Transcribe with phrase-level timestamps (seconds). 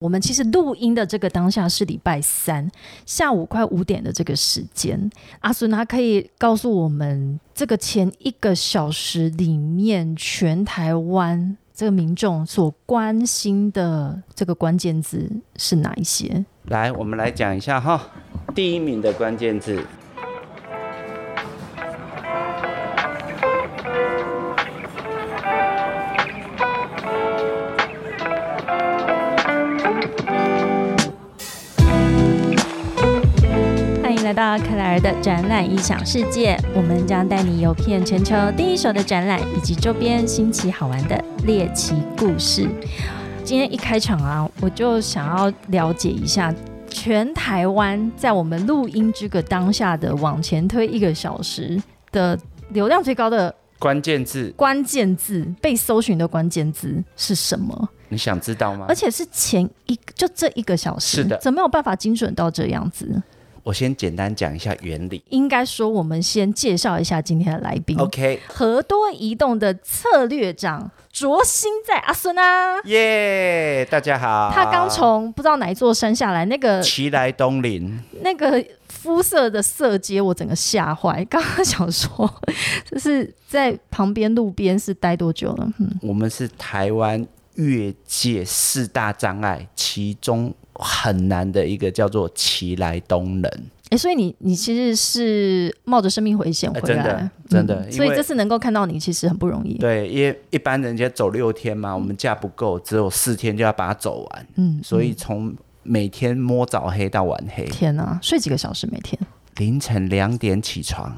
[0.00, 2.66] 我们其实录音的这个当下是礼拜三
[3.04, 16.46] 下午快五点的这个时间，阿孙他可以告诉我们，这个前一个小时里面，全台湾这个民众所关心的这个关键字是哪一些？
[16.68, 18.08] 来，我们来讲一下哈，
[18.54, 19.84] 第一名的关键字。
[34.40, 42.66] 到克莱尔的展览异想世界，我们将带你游遍全球第一手的展览以及周边新奇好玩的猎奇故事。
[43.44, 46.54] 今天一开场啊，我就想要了解一下
[46.88, 51.78] 全台湾在我们录音这个当下的往前推一个小时
[52.10, 52.38] 的
[52.70, 57.90] 流量最高的关键字，关键字被搜寻的关键字是什么？
[58.08, 58.86] 你想知道吗？
[58.88, 63.22] 而且是前一就这一个小时，是的，怎么有办法精准到这样子？
[63.62, 65.22] 我先简单讲一下原理。
[65.28, 67.98] 应该说，我们先介绍一下今天的来宾。
[67.98, 74.50] OK，和多移动的策略长卓心在阿孙啊，耶，大家好。
[74.54, 81.24] 他刚从不知道哪一座山下来，那个奇来东林，那个肤色的色阶，我整个吓坏。
[81.26, 82.32] 刚刚想说，
[82.90, 85.72] 就是在旁边路边是待多久了？
[85.78, 90.54] 嗯，我们是台湾越界四大障碍，其中。
[90.80, 99.78] 很难的一个叫做奇来东人，哎，所以你你其实是冒着生命危险回来，真的真的，所以这次能够看到你其实很不容易。
[99.78, 104.46] 对，因为一般人家走六天嘛，我们假不够，只有四天就要把它走完。
[104.56, 109.20] 嗯，所以从每天摸早黑到晚黑，天哪，睡几个小时每天？
[109.56, 111.14] 凌晨两点起床，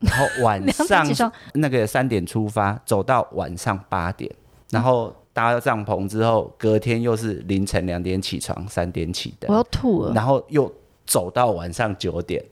[0.00, 4.30] 然后晚上 那个三点出发，走到晚上八点，
[4.70, 5.14] 然后。
[5.36, 10.14] 搭帐篷之后，隔天又是凌晨两点起床，三点起的，我要吐了。
[10.14, 10.72] 然后又
[11.04, 12.42] 走到晚上九点。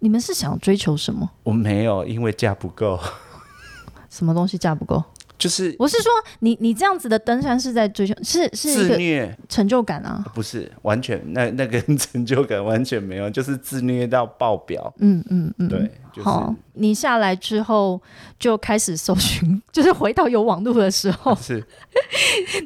[0.00, 1.30] 你们是想追求什么？
[1.44, 2.98] 我没有，因为价不够。
[4.10, 5.00] 什么东西价不够？
[5.38, 6.10] 就是我是说，
[6.40, 10.24] 你你这样子的登山是在追求是是自虐成就感啊？
[10.34, 14.92] 不是，完全那 那个成就感完全没有，就是自虐到爆表。
[14.98, 15.90] 嗯嗯嗯，对。
[16.20, 18.00] 好，你下来之后
[18.40, 21.64] 就开始搜寻， 就是回到有网络的时候 是，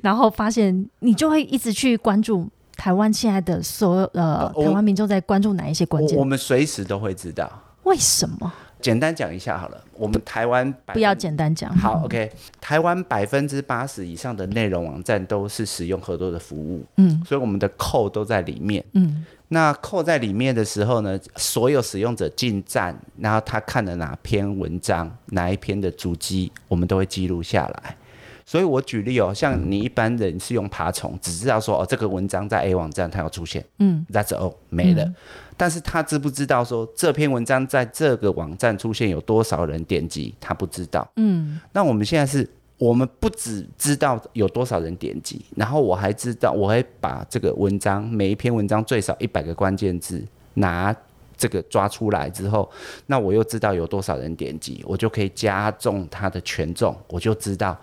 [0.02, 7.50] 然后发现你就会一直去关注台湾现在的所有呃台湾民众在关注哪一些关键，我们随时都会知道。
[7.82, 8.50] 为什么？
[8.82, 11.75] 简单讲一下好了，我们台湾不要简单讲。
[11.76, 27.97] 好，OK，台湾百分之八十以上的内容网站都是使用合作的服务，嗯，所以我们的扣都在里面，嗯，那扣在里面的时候呢，所有使用者进站，然后他看了哪篇文章，哪一篇的主机，我们都会记录下来。
[28.44, 35.12] 所以我举例哦，像你一般人是用爬虫，只知道说哦，这个文章在 A 网站它要出现，嗯，That's all 没了。
[35.56, 40.34] 但是他知不知道说这篇文章在这个网站出现有多少人点击？
[40.41, 41.08] 他不知道。
[41.16, 42.48] 嗯，那我们现在是，
[42.78, 50.92] 我们不只知道有多少人点击，然后我还知道，我会把这个文章每一篇文章最少一百个关键字拿
[51.36, 52.69] 这个抓出来之后，
[53.06, 57.78] 那我又知道有多少人点击，我就可以加重它的权重，我就知道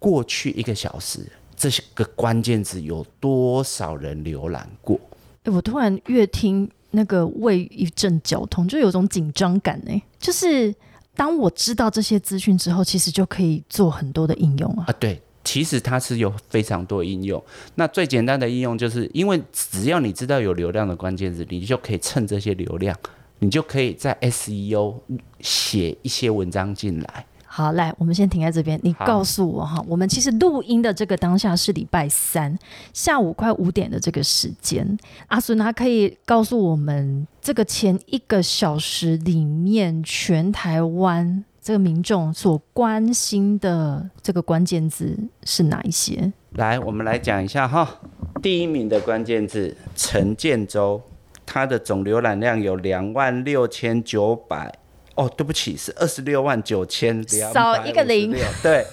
[0.00, 1.20] 过去一个小时
[1.54, 4.98] 这些个关键字有多少人浏览过。
[5.44, 6.68] 哎，我突然越听。
[6.92, 10.02] 那个胃一阵绞痛，就有种紧张感呢。
[10.18, 10.74] 就是
[11.14, 14.86] 当我知道这些资讯之后，其实就可以做很多的应用啊。
[14.88, 17.40] 啊，对，其实它是有非常多应用。
[17.76, 22.98] 那最简单的应用，就是因为只要你知道有流量的关键字，你就可以趁这些流量，
[23.38, 24.96] 你就可以在 SEO
[25.38, 27.24] 写一些文章进来。
[27.52, 28.78] 好，来，我们先停在这边。
[28.84, 32.56] 你告诉我哈，我们其实录音的这个当下是礼拜三
[32.92, 34.96] 下午快五点的这个时间。
[35.26, 46.32] 阿孙他可以告诉我们，这个前一个小时里面，全台湾这个民众所关心的这个关键字是哪一些？
[46.52, 47.98] 来，我们来讲一下哈。
[48.40, 51.02] 第一名的关键字陈建州，
[51.44, 54.72] 他的总浏览量有两万六千九百。
[55.20, 58.34] 哦，对不起，是二十六万九千少一个零。
[58.62, 58.86] 对，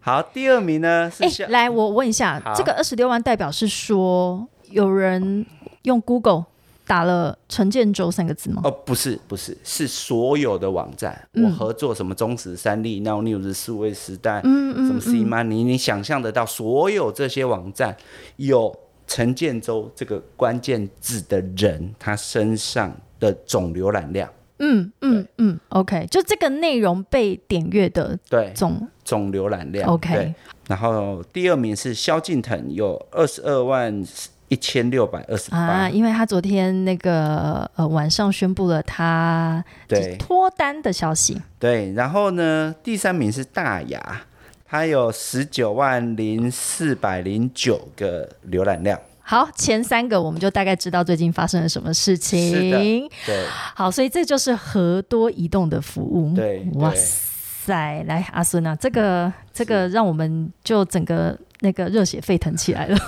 [0.00, 1.10] 好，第二名呢？
[1.18, 5.46] 哎，来，我问一下，这个二十六万代表是说有人
[5.84, 6.44] 用 Google
[6.86, 8.60] 打了陈建州三个字吗？
[8.64, 17.96] 哦，不是，不是，是所有的网站，我合作什么中时、三立、Now News、数位时代，嗯嗯，什么 C Money，你想象得到，所有这些网站
[18.36, 24.28] 有陈建州这个关键字的人，他身上的总浏览量。
[24.58, 28.52] 嗯嗯嗯，OK，就这个内容被点阅的对。
[28.54, 30.34] 总总浏览量 OK，
[30.68, 34.04] 然后第二名是萧敬腾，有二十二万
[34.48, 40.16] 一千六百二十八，因为他昨天那个呃晚上宣布了他对。
[40.16, 41.40] 脱单的消息。
[41.58, 44.22] 对，然后呢，第三名是大雅，
[44.64, 48.98] 他有十九万零四百零九个浏览量。
[49.28, 52.54] 好，前三个我们就大概知道最近发生了什么事情。
[52.54, 52.78] 是的，
[53.26, 53.44] 对。
[53.74, 56.32] 好，所以这就是和多移动的服务。
[56.32, 61.36] 对，哇塞，来阿孙啊，这个这个让我们就整个。
[61.60, 62.98] 那个热血沸腾起来了，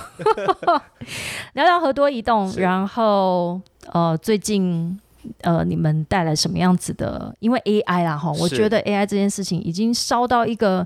[1.52, 3.60] 聊聊和多移动，然后
[3.92, 4.98] 呃，最近
[5.42, 7.36] 呃，你们带来什么样子的？
[7.40, 10.84] 因为 AI 啦哈，我觉得 AI 这件事情已经烧到一个。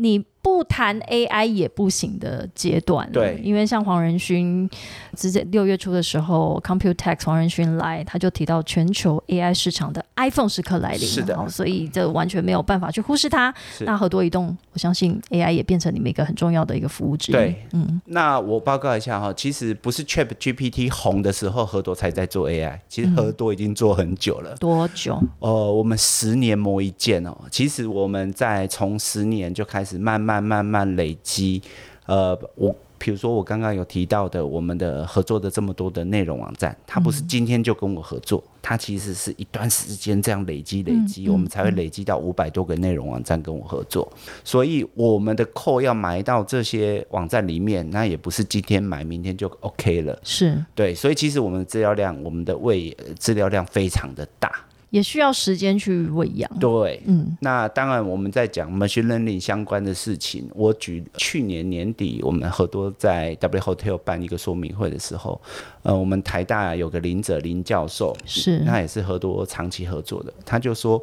[0.00, 4.68] 你不谈 AI 也不行的阶段，对，因为像黄仁勋，
[5.14, 13.52] 直接六月初的时候，Computex 黄仁勋来，他就提到全球 AI 市场的 iPhone 时刻来临，是的，所以这完全没有办法去忽视它。
[13.80, 17.34] 那和多移动，我相信 AI 也变成你们一个很重要的一个服务之一。
[17.34, 24.56] 对，嗯，那我报告一下哈，其实不是 Chat GPT 红的时候，和多才在做 AI，其实和多已经做很久了。
[24.56, 25.20] 多久？
[25.40, 29.98] 呃，我们十年磨一剑哦，其实我们在从十年就开始。
[29.98, 31.62] 慢慢慢慢累积，
[32.06, 44.10] 呃，我比如说我刚刚有提到的，我们的合作的这么多的内容网站，它不是今天就跟我合作，它其实是一段时间这样累积累积，我们才会累积到五百多个内容网站跟我合作。
[44.42, 50.18] 所以我们的扣要埋到这些网站里面，那也不是今天买明天就 OK 了。
[50.24, 54.50] 是对，所以其实我们的资料量，我们的位资料量非常的大。
[54.90, 56.50] 也需要时间去喂养。
[56.58, 60.48] 对，嗯，那当然我们在讲 machine learning 相关的事情。
[60.54, 65.40] 我举去年年底我们合多在 W Hotel 办一个说明会的时候，
[65.82, 71.02] 呃，我们台大有个林哲林教授，是，那也是合多长期合作的，他就说，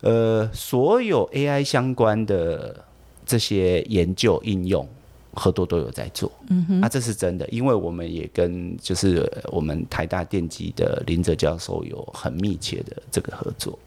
[0.00, 2.84] 呃，所有 AI 相关的
[3.24, 4.86] 这些研究应用。
[5.32, 13.78] 合多都有在做，嗯哼，啊，这是真的，因为我们也跟就是我们台大电机的林哲教授有很密切的这个合作。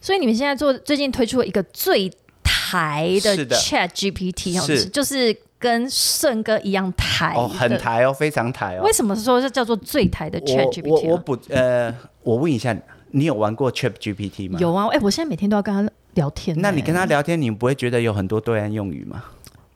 [0.00, 2.10] 所以你们现在做最近推出了一个最
[2.42, 8.82] 台的 Chat GPT，是就是跟顺哥一样台哦，很台哦，非常台哦。
[8.84, 10.88] 为什么说是叫做最台的 Chat GPT？
[10.88, 12.76] 我我不呃，我问一下，
[13.10, 14.58] 你有玩过 Chat GPT 吗？
[14.60, 16.56] 有啊，哎，我现在每天都要跟他聊天。
[16.60, 19.24] 那你跟他聊天，你不会觉得有很多对岸用语吗？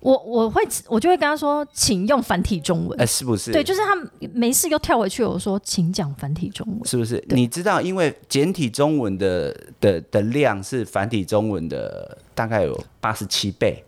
[0.07, 3.51] 我我会我就会跟他说，请用繁体中文，哎，是不是？
[3.51, 3.93] 对，就是他
[4.33, 7.21] 没事又跳回去，我说，请讲繁体中文，是不是？
[7.31, 13.83] 你知道，因为简体中文的的的量是繁体中文的大概有八十七倍，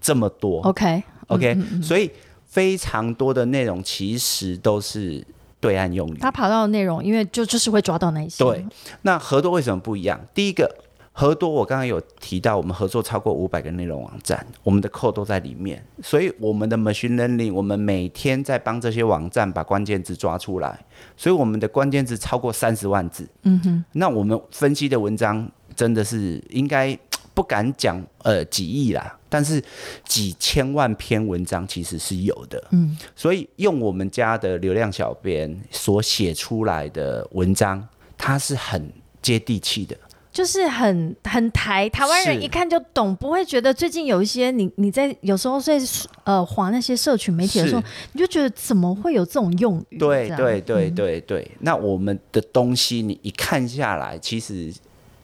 [0.00, 0.60] 这么多。
[0.62, 2.08] OK OK，所以
[2.44, 5.26] 非常多的内容其实都是
[5.58, 6.18] 对岸用语。
[6.20, 8.44] 他跑到的内容，因为就就是会抓到那些。
[8.44, 8.64] 对，
[9.02, 10.20] 那合作为什么不一样？
[10.32, 10.72] 第一个。
[11.18, 20.78] 合多，我刚刚有提到，我们合作超过五百个内容网站，我们的 code 都在里面，所以我们的 machine learning，我们每天在帮这些网站把关键字抓出来，
[21.16, 23.26] 所以我们的关键字超过三十万字。
[23.44, 26.94] 嗯哼，那我们分析的文章真的是应该
[27.32, 29.62] 不敢讲呃几亿啦，但是
[30.04, 32.62] 几千万篇文章其实是有的。
[32.72, 37.88] 嗯，所以用我们家的流量小编所写出来的文章，
[38.18, 38.92] 它是很
[39.22, 39.96] 接地气的。
[40.36, 45.80] 就是很很台台湾人一看就懂，不会觉得最近有一些你你在有时候在
[46.24, 49.96] 呃划那些社群媒体的时候，你就觉得怎么会有这种用语？
[49.96, 54.70] 对对对对对，那我们的东西你一看下来，其实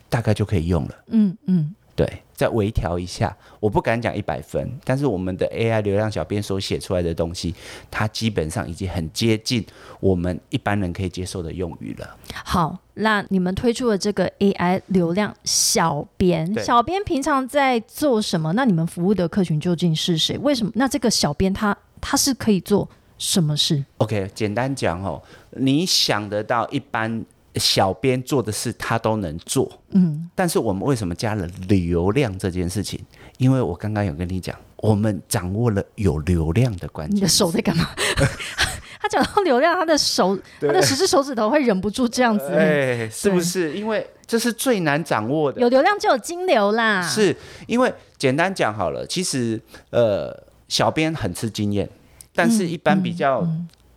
[0.08, 0.94] 大概就可以用了。
[1.08, 1.74] 嗯嗯。
[1.94, 7.54] 对，再微调一下，我不敢讲一百分，但是我们的 AI 流量小编所写出来的东西，
[7.88, 9.64] 它基本上已经很接近
[10.00, 12.16] 我们一般人可以接受的用语了。
[12.44, 18.52] 好，那你们推出的这个 AI 流量小编，小编平常在做什么？
[18.54, 20.36] 那你们服务的客群究竟是谁？
[20.38, 20.72] 为什么？
[20.74, 27.24] 那这个小编他他是可以做什么事？OK，简单讲哦，你想得到一般。
[27.56, 32.98] 小编做的事他都能做，嗯，但是我们为什么加了流量这件事情？
[33.36, 37.16] 因为我刚刚有跟你讲，我们掌握了有流量的关键。
[37.16, 37.90] 你的手在干嘛？
[39.00, 43.76] 他讲到流量，他的手，他的十只手指头会忍不住这样子，哎，是不是？
[43.76, 45.60] 因为这是最难掌握的。
[45.60, 47.02] 有流量就有金流啦。
[47.02, 50.34] 是因为简单讲好了，其实呃，
[50.68, 51.88] 小编很吃经验，
[52.34, 53.46] 但是一般比较。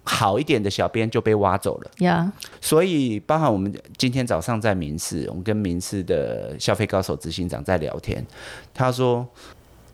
[0.08, 2.32] 好一点的小编就被挖走了，呀，
[2.62, 8.24] 所以包含我们今天早上在民事，我们跟民事的消费高手执行长在聊天，
[8.72, 9.28] 他说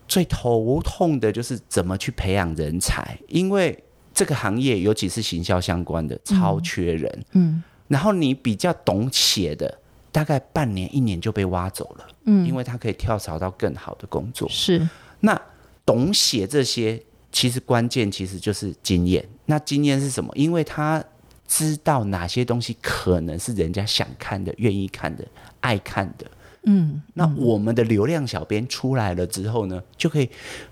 [0.06, 9.78] 最头痛的就是怎么去培养人才，因为这个行业尤其是行销相关的超缺人，嗯，然后你比较懂写的，
[10.12, 14.86] 大概半年一年就被挖走了，嗯，因为他可以跳槽到更好的工作，是，
[15.20, 15.40] 那
[15.86, 17.02] 懂写这些。
[17.32, 19.26] 其实关键其实就是经验。
[19.46, 20.30] 那经验是什么？
[20.36, 21.02] 因为他
[21.48, 25.26] 知道哪些东西可能是人家想看的、愿意看的、
[25.60, 26.30] 爱看的。
[26.64, 30.28] 嗯，那我们的流量小编出来了之后呢，就可以，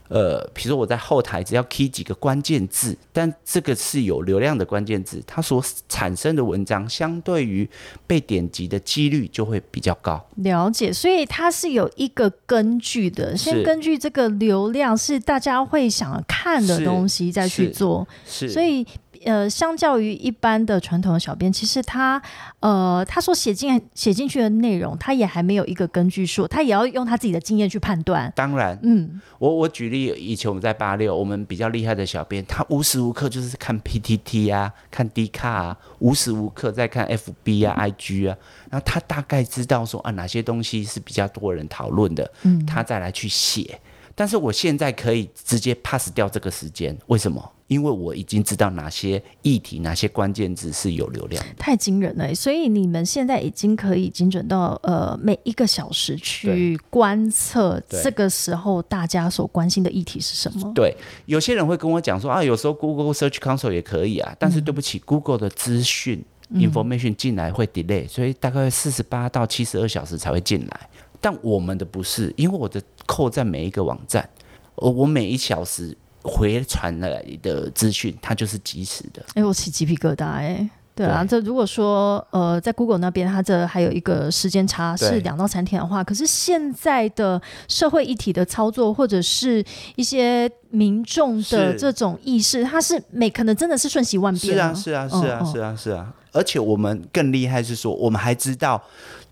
[0.09, 7.69] 呃，比如说我在后台只要 key 几个关键字，但这个是有流量的关键字，它所产生的文章相对于
[8.07, 10.25] 被点击的几率就会比较高。
[10.37, 18.87] 了解，所以它是有一个根据的，先根据这个流量是大家会想看的东西再去做，是，所以。
[19.25, 22.21] 呃，相较于一般的传统的小编，其实他
[22.61, 28.33] 呃，他所写进写进去的内容，他也还没有一个根据数，他也要用他自己的经验去判断。
[28.35, 38.37] 当然，嗯，我我举例，以前我们在八六，我们比较厉害的小编，他无时无刻就是看 PTT 啊，看 D 卡啊，无时无刻在看 FB 啊、IG 啊，
[38.71, 43.79] 然后他大概知道说啊，哪些东西是比较多人讨论的，嗯，他再来去写。
[44.15, 47.53] 但是我现在可以直接 pass 掉这个时间，为什么？
[47.69, 52.35] 因为我已经知道哪些议题、哪些关键字是有流量，太惊人了。
[52.35, 60.73] 所以你们现在已经可以精准到呃每一个小时去观测这个时候大家所关心的议题是什么。
[60.75, 60.93] 对，
[61.27, 66.25] 有些人会跟我讲说啊，有时候 Google Search Console 也可以啊，但是对不起，Google 的资讯
[66.55, 70.89] information 进来会 delay，所以大概四十八到七十二小时才会进来。
[71.21, 74.29] 但我们的不是，因为我的扣在每一个网站，
[74.77, 79.23] 我我每一小时回传来的资讯，它就是及时的。
[79.35, 89.65] 哎，我起鸡皮疙瘩哎，对啊，这如果说呃，在 Google 那边，它这还有一个时间差是两到三天的话，可是现在的社会一体的操作，或者是
[89.97, 94.55] 一些民众的这种意识，它是每可能真的是瞬息万变。
[94.55, 98.83] 是啊，是啊，是啊，是啊，是啊，而且我们更厉害是说，我们还知道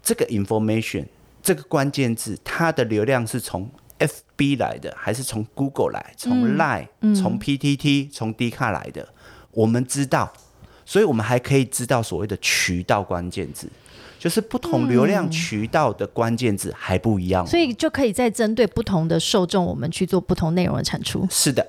[0.02, 1.04] 这个 information。
[1.49, 6.12] 这个关键字，它的流量是从 FB 来的，还是从 Google 来？
[6.14, 6.87] 从 Line、
[7.19, 9.09] 从 PTT、从 D 卡来的？
[9.52, 10.31] 我们知道，
[10.85, 13.67] 所以我们还可以知道所谓的渠道关键字，
[14.19, 21.26] 就是不同流量渠道的关键字还不一样，所以就可以再针对不同的受众，我们去做不同内容的产出。
[21.31, 21.67] 是的。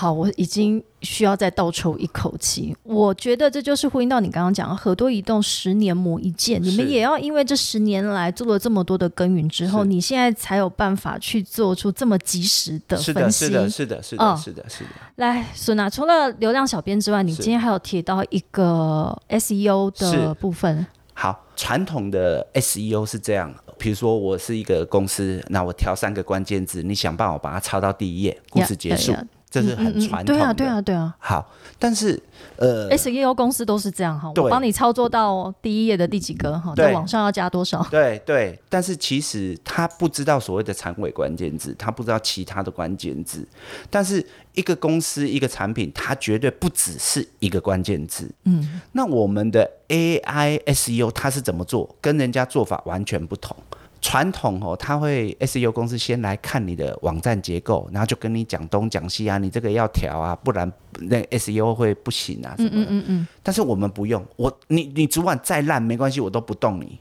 [0.00, 2.72] 好，我已经需要再倒抽一口气。
[2.84, 13.46] 我觉得这就是呼应到你刚刚讲，很多移动十年磨一剑，你们也要因为这十年来做了这么多的耕耘之后，你现在才有办法去做出这么及时的分析。
[13.46, 14.90] 是的，是的，是的，是的，是的，是的。
[15.16, 20.86] 来，孙娜，除了流量小编之外，你今天还有提到一个 SEO 的部分。
[21.12, 29.12] 好，传统的 SEO 是这样，比如说我是一个公司，那我挑三个关键字，你想办法把它抄到第一页，故事结束。
[29.50, 31.16] 这是很传统的，对啊，对啊，对啊。
[31.18, 32.20] 好，但是
[32.56, 37.86] 呃，SEO 公司都是这样哈，我帮你操作到第一页的第几个哈，在网上要加多少？
[37.90, 43.46] 对对，但是其实他不知道所谓的长尾关键字，他不知道其他的关键字。
[43.88, 44.24] 但是
[44.54, 48.30] 一个公司一个产品，它绝对不只是一个关键字。
[48.44, 51.96] 嗯，那我们的 AI SEO 它是怎么做？
[52.00, 53.56] 跟人家做法完全不同。
[54.00, 62.76] 传统哦，他会 SEO 公司先来看你的网站结构，然后就跟你讲东讲西啊，你这个要调啊，不然那 SEO 会不行啊什么的。
[62.76, 66.98] 嗯嗯嗯但是我们不用，我你你主管再烂没关系，我都不动你。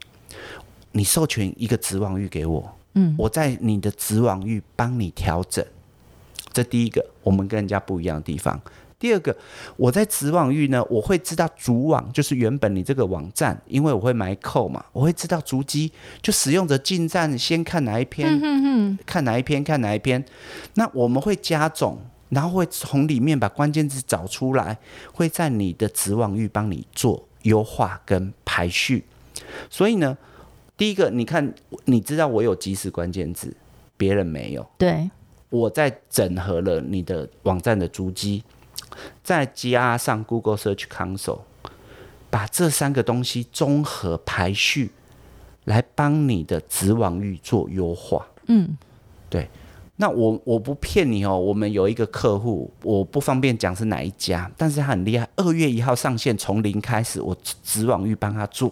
[0.91, 5.63] 你授权一个子网域给我，嗯，我在你的子网域帮你调整。
[6.51, 8.59] 这第一个，我们跟人家不一样的地方。
[8.99, 9.35] 第二个，
[9.75, 20.25] 我在子网域呢，我会知道主网就是原本你这个网站，因为我会埋扣嘛，我会知道主机就使用者进站先看哪一篇，看哪一篇，看哪一篇。
[20.73, 21.99] 那我们会加总，
[22.29, 24.79] 然后会从里面把关键字找出来，
[25.13, 29.03] 会在你的子网域帮你做优化跟排序。
[29.69, 30.17] 所以呢，
[30.75, 31.53] 第一个，你看，
[31.85, 33.55] 你知道我有即时关键字，
[33.95, 34.67] 别人没有。
[34.79, 35.07] 对，
[35.51, 38.43] 我在整合了你的网站的主机。
[39.23, 41.41] 再加上 Google Search Console，
[42.29, 44.91] 把这三个东西综合排序，
[45.65, 48.27] 来帮你的子网域做优化。
[48.47, 48.77] 嗯，
[49.29, 49.49] 对。
[49.99, 55.27] 那我我不骗你哦，我们有一个客户，我不方便讲是哪一家，但是他很厉害。
[55.37, 58.71] 二月一号上线，从零开始，我子网域帮他做，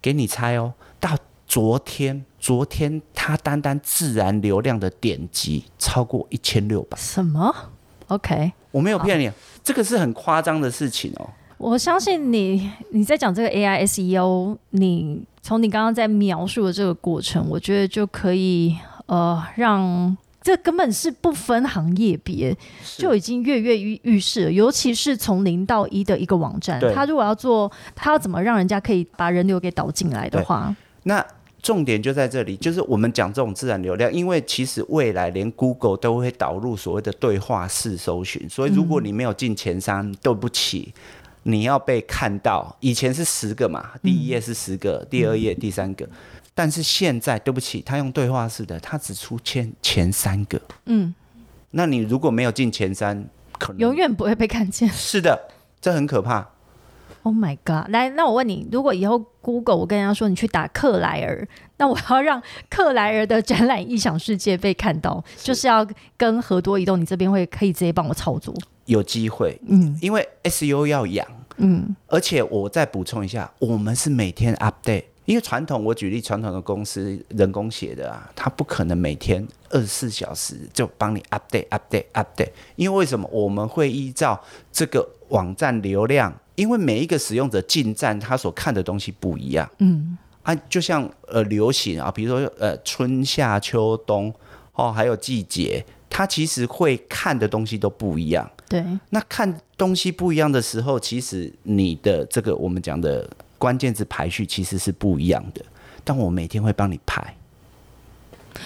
[0.00, 0.72] 给你猜哦。
[1.00, 6.96] 到昨天，昨天他单单自然流量的点击超过一千六百。
[6.96, 7.52] 什么
[8.14, 8.52] ？OK。
[8.70, 9.30] 我没有骗你，
[9.62, 11.28] 这个是很夸张的事情哦。
[11.58, 18.76] 我相信你，你在讲这个 AI SEO，你从你刚刚在描述的这个过程，我觉得就可以
[19.06, 22.56] 呃，让这根本是不分行业别，
[22.96, 24.52] 就已经跃跃欲欲试了。
[24.52, 31.24] 尤其是从零到一的一个网站，他如果要做，他要怎么让人家可以把人流给导进来的话，那
[31.62, 40.92] 重点就在这里，就是我们讲这种自然流量，因为其实未来连 Google 都会导入所谓的对话式搜寻，所以如果你没有进前三，对不起，
[41.44, 42.76] 你要被看到。
[42.80, 46.08] 以前是十个嘛，第一页是十个，第二页第三个，
[46.52, 50.60] 但是现在对不起，他用对话式的，他只出前前三个。
[50.86, 51.14] 嗯，
[51.70, 53.24] 那你如果没有进前三，
[53.58, 54.88] 可能永远不会被看见。
[54.88, 55.48] 是的，
[55.80, 56.48] 这很可怕。
[57.24, 57.88] Oh my god！
[57.90, 65.86] 来，那我问你，如果以后 Google 我跟人家说你去打克莱尔，那我要让克莱尔的展览异想世界被看到，就是要
[66.16, 68.52] 跟和多移动，你这边会可以直接帮我操作？
[68.86, 71.24] 有机会，嗯，因为 SU 要养，
[71.58, 83.28] 嗯，而且我再补充一下，我们是每天 update，因为传统我举例传统的公司人工写的啊，他不可能每天二十四小时就帮你 update update update，因为为什么？
[83.30, 86.34] 我们会依照这个网站流量。
[86.54, 89.68] 因为每一个使用者进站，他所看的东西不一样。
[89.78, 94.32] 嗯，啊，就像呃流行啊，比如说呃春夏秋冬
[94.74, 98.48] 哦，还有季节，他其实会看的东西都不一样。
[98.68, 105.64] 对，那看东西不一样的时候，其实你的这个我们讲的关键字排序其实是不一样的。
[106.04, 107.36] 但我每天会帮你排，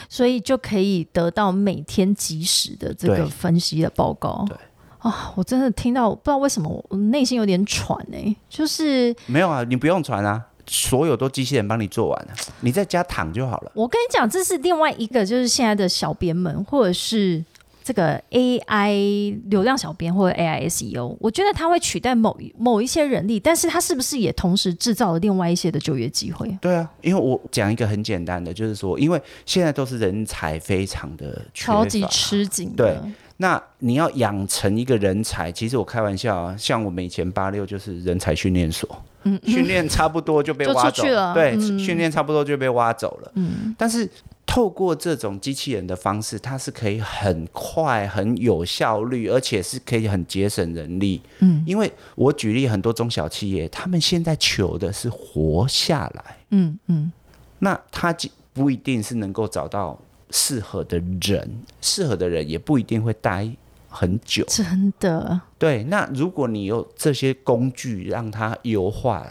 [0.09, 4.45] 所以就可以得到每天及时的这个分析的报告。
[4.49, 4.57] 对。
[5.06, 13.70] 啊，我真的听到不知道为什么我内心有点喘哎，就是没有啊，你不用喘啊，所有都机器人帮你做完了，你在家躺就好了。
[13.75, 17.44] 我跟你讲，这是另外一个，就是现在的小编们，或者是
[17.84, 26.58] 这个 AI 流量小编或者 AI SEO，我觉得它会取代某某一些人力，但是它是不是也同时制造了另外一些的就业机会？
[26.60, 32.98] 对啊，因为我讲一个很简单的，就是说，因为现在都是人才非常的超级吃紧，对。
[33.38, 38.88] 那你要养成一个人才，其实我开玩笑啊，像我们以前八六就是人才训练所，
[39.25, 44.09] 嗯，训练差不多就被挖走了，对，训练差不多就被挖走了，嗯，但是
[44.47, 57.12] 透过这种机器人的方式，它是可以很快、很有效率，而且是可以很节省人力，嗯，因为我举例很多中小企业，他们现在求的是活下来，嗯嗯，
[57.59, 58.16] 那他
[58.55, 59.99] 不一定是能够找到。
[60.37, 63.51] 适合的人，适合的人也不一定会待
[63.88, 64.44] 很久。
[64.46, 65.83] 真的，对。
[65.85, 69.27] 那如果你有这些工具，让他优化、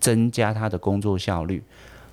[0.00, 1.62] 增加他的工作效率，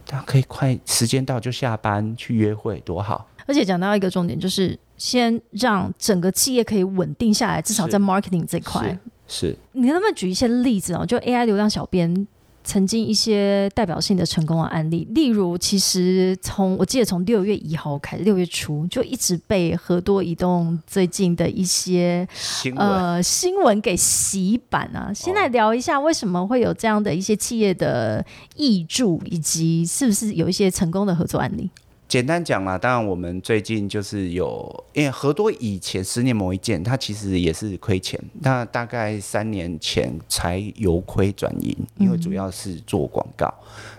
[0.06, 3.28] 他可以快时间到就下班去约会，多好。
[3.48, 8.96] 而且讲到一个重点，就是先让整个企业可以稳定下来，至少在 marketing 这块。
[9.28, 9.58] 是。
[9.72, 11.04] 你能不能举一些例子哦？
[11.04, 12.28] 就 AI 流量小编。
[12.68, 22.28] 曾经一些代表性的成功的案例，例如，其实从我记得从六月一号开始，六月初就一直被和多移动最近的一些
[22.76, 25.14] 呃新闻给洗版啊。
[25.16, 28.24] 现在聊一下为什么会有这样的一些企业的
[28.58, 31.70] 益助，以及是不是有一些成功的合作案例。
[32.08, 38.18] 简单讲啦，当然我们最近就是有，因为合多以前十年磨一剑，它其实也是亏钱。
[38.40, 43.54] 那大概三年前才由亏转盈，因为主要是做广告。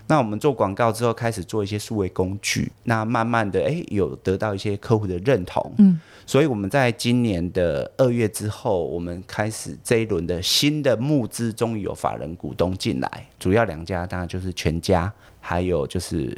[0.07, 5.71] 那我们做广告之后，开始做一些数位工具，那慢慢的哎有得到一些客户的认同。
[5.77, 15.13] 嗯，所以我们在今年的二月之后，我们开始这一轮的新的募资，终于有法人股东进来，主要两家当然就是全家。
[15.49, 16.31] 还有就是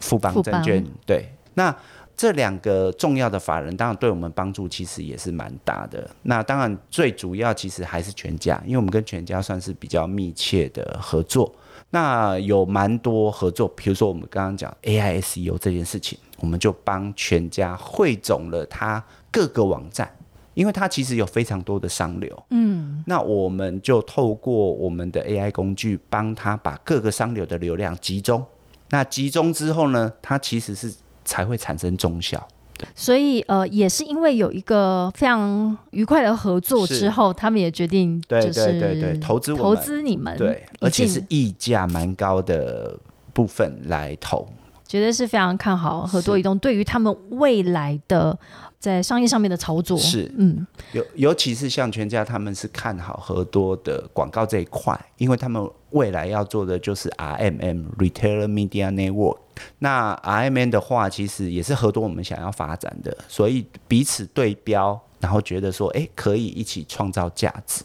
[0.00, 1.24] 富邦证券，对，
[1.54, 1.72] 那
[2.16, 6.10] 这两个重要的法人，当然对我们帮助其实也是蛮大的。
[6.22, 11.54] 那当然最主要其实还是全家，因为我们跟全家算是比较密切的合作。
[11.90, 19.00] 那有蛮多合作，比如说我们刚刚讲 AISU 这件事情，我们就帮全家汇总了它
[19.30, 20.10] 各个网站，
[20.54, 22.44] 因为它其实有非常多的商流。
[22.50, 28.44] 嗯，那我们就透过我们的 AI 工具，帮他把各个商流的流量集中。
[28.90, 30.92] 那集中之后呢，它其实是
[31.24, 32.46] 才会产生中效。
[32.94, 42.94] 所以呃，也是因为有一个非常愉快的合作之后，他们也决定对对对对投资投资你们，对，而且是溢价蛮高的
[43.32, 44.46] 部分来投，
[44.86, 48.38] 绝对是非常看好合作移动对于他们未来的。
[48.78, 59.38] 在商业上面的操作是，嗯，尤尤其是像全家，他们是看好和多的广告这一块，因为他们未来要做的就是 RMM（Retailer Media Network）。
[59.78, 65.00] 那 RMM 的话，其实也是和多我们想要发展的，所以彼此对标。
[65.20, 67.84] 然后觉得说，哎，可以一起创造价值。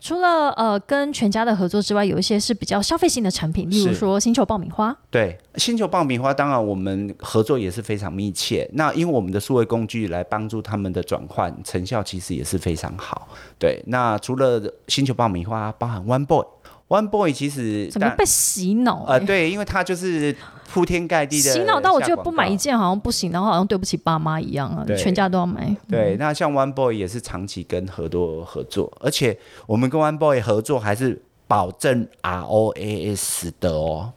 [0.00, 4.96] 除了呃跟全家的合作之外，有一些是比较消费性的产品，例如说星球爆米花。
[5.10, 8.68] 对，星球爆米花，当然我们合作也是非常密切。
[8.74, 13.28] 那因为我们的数位工具来帮助他们的转换成效，其实也是非常好。
[13.58, 16.44] 对，那除了星球爆米花，包含 One Boy。
[16.90, 19.04] One Boy 其实怎么被洗脑？
[19.06, 20.34] 呃，对，因为他就是
[20.68, 25.72] 铺天盖地的洗脑到我觉得不买一件好像不行，然后好像对不起爸妈一样啊，全家都要买。
[25.88, 34.12] 对，那像 One Boy 也是长期跟合多合作，而且我们跟 One Boy 合作还是保证 ROAS 的哦。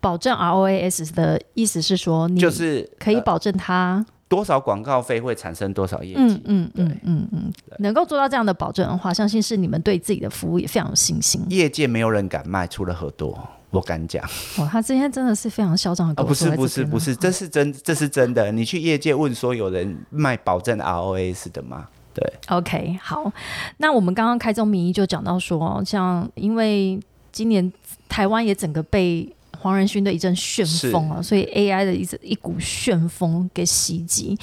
[0.00, 4.06] 保证 ROAS 的意思是说，你就是可以保证它。
[4.28, 6.20] 多少广告费会产生多少业绩？
[6.20, 11.42] 嗯嗯嗯嗯嗯，能够做到这样的保证的话，相信是你们对自己的服务也非常有信心。
[11.48, 13.38] 业界没有人敢卖，除了很多，
[13.70, 14.22] 我敢讲。
[14.58, 16.22] 哇，他今天真的是非常嚣张的。
[16.22, 18.52] 不是不是不是，这是真这是真的。
[18.52, 21.88] 你去业界问说，有人卖保证 ROAS 的吗？
[22.12, 22.32] 对。
[22.48, 23.32] OK，好。
[23.78, 27.00] 那我们刚刚开宗明义就讲到说，像因为
[27.32, 27.72] 今年
[28.08, 29.34] 台湾也整个被。
[29.60, 34.38] 黄仁勋的一阵旋风啊，所以 AI 的一一股旋风给袭击。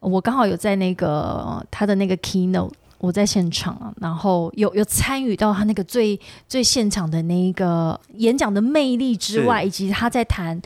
[0.00, 6.18] 我刚好有在那个他的那个 keynote，我在现场，然后有有参与到他那个最
[6.48, 10.60] 最现场的那一个演讲的魅力之外，以及他在谈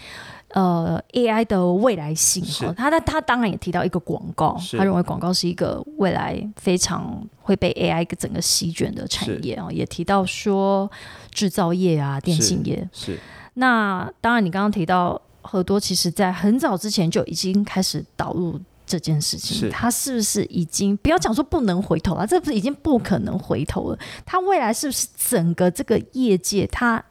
[0.49, 2.43] 呃 AI 的未来性。
[2.75, 10.91] 他他他当然也提到一个广告，他认为广告是一个未来非常会被 AI 整个席卷的产业啊，也提到说
[11.31, 13.19] 制造业啊、电信业是。
[13.55, 19.57] 那当然，你刚刚提到很多，其实在很早之前就已经开始导入这件事情。
[19.57, 22.27] 是，它是不是已经不要讲说不能回头了？
[22.27, 23.99] 这不是已经不可能回头了？
[24.25, 27.05] 他未来是不是整个这个业界，他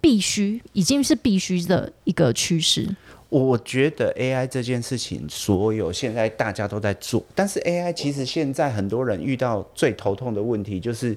[0.00, 2.94] 必须已经是必须的一个趋势？
[3.28, 11.16] 我觉得 AI 这件事情，所有现在大家都在做，但是 AI 其实现在很多人遇到最头痛的问题就是。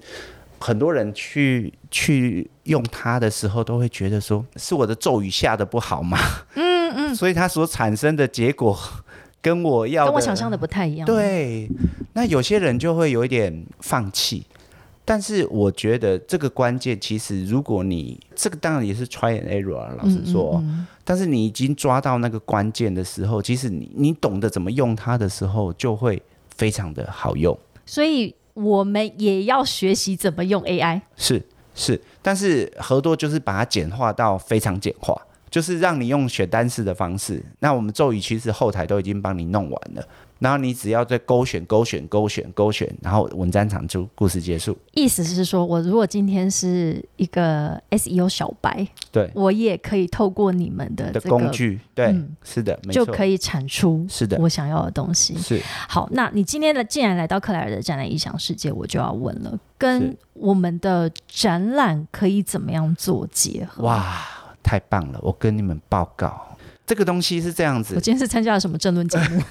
[0.62, 6.17] 很多人去去用它的时候，都会觉得说是我的咒语下的不好吗？
[6.56, 8.78] 嗯嗯，所以它所产生的结果
[9.41, 11.06] 跟我要跟我想象的不太一样。
[11.06, 11.67] 对，
[12.13, 14.45] 那有些人就会有一点放弃。
[15.04, 20.63] 但是我觉得这个关键，其实如果你这个当然也是 try and error，老实说，
[21.04, 26.21] 但是你已经抓到那个关键的时候，其实你你懂得怎么用它的时候，就会
[26.56, 27.58] 非常的好用。
[27.86, 28.34] 所以。
[28.54, 31.42] 我们也要学习怎么用 AI，是
[31.74, 35.16] 是，但是合作就是把它简化到非常简化，
[35.50, 37.44] 就是让你用选单式的方式。
[37.60, 40.08] 那我们咒语其实后台都已经帮你弄完了。
[40.41, 44.75] 然后你只要再勾选、勾选、勾选、勾选，然后文章长出，故事结束。
[44.95, 55.38] 意思是说，我如果今天是一个 SEO 小白，对，我也可以透过你们的的工具，对，是的，就可以产出是的我想要的东西。
[55.38, 63.84] 是好，那你今天的既然来到克莱尔的展览异想世界，我就要问了，跟我们的展览可以怎么样做结合？
[63.84, 64.25] 哇，
[64.63, 65.19] 太棒了！
[65.21, 66.51] 我跟你们报告，
[66.91, 67.95] 这个东西是这样子。
[67.95, 69.41] 我今天是参加了什么争论节目？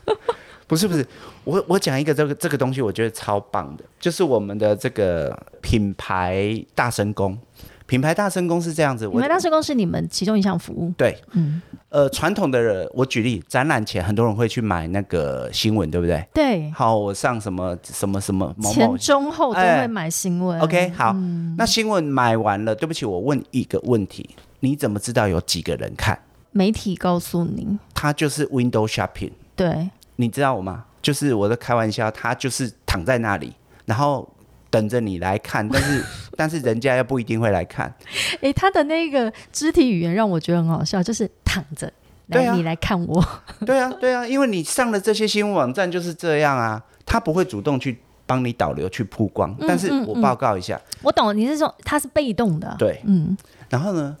[0.68, 1.02] 不是不是，
[1.42, 7.38] 我我讲一个这个这个东西，我觉得超棒的，就是我们的这个品牌大神功。
[7.86, 10.92] 品牌大神功是这样子，品牌大神功是你们其中一项服务。
[10.98, 16.22] 对，嗯，呃，传统的我举例，展览前很多人会去买那个新闻，对不对？
[16.34, 16.70] 对。
[16.72, 20.60] 好，我上什么什么什么，前中后都会买新闻。
[20.60, 21.16] OK，好，
[21.56, 24.28] 那新闻买完了，对不起，我问一个问题，
[24.60, 26.18] 你怎么知道有几个人看？
[26.52, 29.32] 媒体告诉您，它就是 window shopping。
[29.56, 29.90] 对。
[30.16, 30.84] 你知道我吗？
[31.00, 33.52] 就是我在开玩笑，他就是躺在那里，
[33.86, 34.28] 然后
[34.70, 36.04] 等着你来看，但是
[36.36, 37.92] 但是人家又不一定会来看。
[38.40, 41.90] 哎，他的那个肢体语言让我觉得很好笑，就是躺着，
[42.28, 43.24] 来你来看我。
[43.66, 49.56] 对啊，对啊，因为你上了这些新闻网站就是这样啊，他不会主动去帮你导流去曝光。
[49.66, 53.36] 但是我报告一下，我懂你是说他是被动的，对，嗯。
[53.70, 54.16] 然后呢，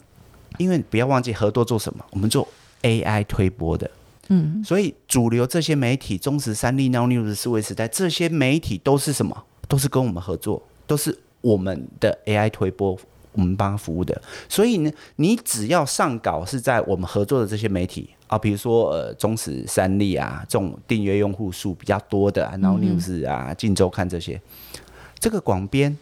[0.62, 2.46] 因为不要忘记合作做什么，我们做
[2.82, 3.90] AI 推播的。
[4.28, 9.44] 嗯，所以主流这些媒体，中时、三立、Now News、思维时代，这些媒体都是什么？
[9.68, 12.96] 都是跟我们合作，都是我们的 AI 推播，
[13.32, 14.22] 我们帮他服务的。
[14.48, 24.40] 所以呢，你只要上稿是在我们合作的这些媒体啊，比如说呃，中时、三立啊，这种订阅用户数比较多的 Now News 啊、晋周看这些，
[25.18, 25.98] 这个广编，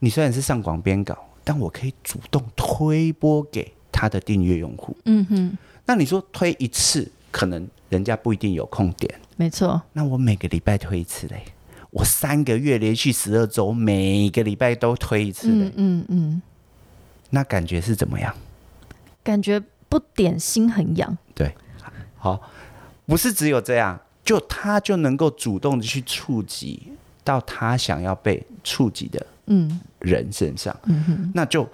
[0.00, 1.16] 你虽然是上广编稿，
[1.48, 4.94] 但我可以主动推播给他的订阅用户。
[5.06, 5.56] 嗯哼，
[5.86, 7.10] 那你说推一次？
[7.30, 9.80] 可能人家不一定有空点，没错。
[9.94, 11.42] 那我每个礼拜推一次嘞，
[11.90, 16.42] 我三个月连续十二周，每个礼拜都推一次嘞，嗯嗯。
[17.30, 18.34] 那感觉是怎么样？
[19.22, 21.16] 感觉不点心很痒。
[21.34, 21.54] 对，
[22.18, 22.40] 好，
[23.06, 26.92] 不是只有这样，就他就能够主动的去触及
[27.24, 31.68] 到他想要被触及的嗯人身上，嗯哼，那就。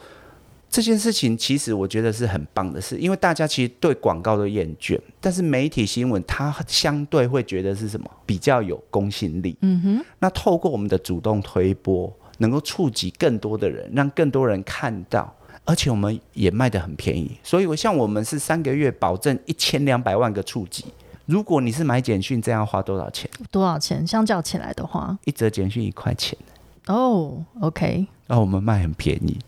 [0.71, 9.57] 这件事情其实我觉得是很棒的事，因为大家其实对广告都厌倦，但是媒体新闻它相对会觉得是什么比较有公信力。
[9.61, 15.33] 嗯哼，那透过我们的主动推播，能够触及更多的人，让更多人看到，
[15.65, 17.39] 而且我们也卖的很便宜。
[17.45, 20.87] 所以，我像我们是三个月保证一千两百万个触及。
[21.27, 23.31] 如果你是买简讯，这样花多少钱？
[23.53, 24.05] 多少钱？
[24.05, 26.37] 相较起来的话，一折简讯一块钱。
[26.87, 28.07] 哦，OK。
[28.27, 29.38] 那我们卖很便宜。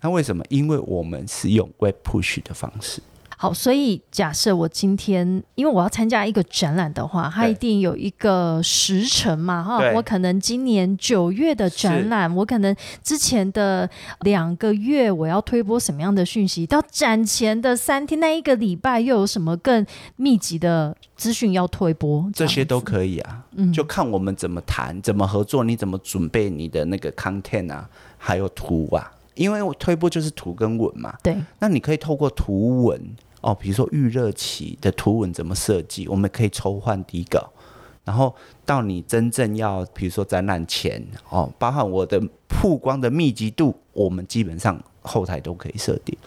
[0.00, 0.44] 那为什么？
[0.48, 3.02] 因为我们是用 Web Push 的方式。
[3.38, 13.88] 好，所以假设我今天，因为我要参加一个展览的话，它一定有一个时程嘛，哈，我可能今年九月的展览，我可能之前的
[14.20, 19.84] 两个月我要推播什么样的讯息，到展前的三天那一个礼拜又有什么更
[20.16, 23.70] 密集的资讯要推播，这些都可以啊，嗯。
[23.70, 32.98] 就看我们怎么谈，怎么合作，你怎么准备你的那个 content 啊，还有图啊，因为我推播就是图跟文嘛，对，那你可以透过图文。
[33.46, 37.48] 哦，比如说预热期的图文怎么设计，我们可以抽换底稿，
[38.02, 46.18] 然后到你真正要，比如说展览前，哦，包含我的曝光的密集度，我们基本上后台都可以设定。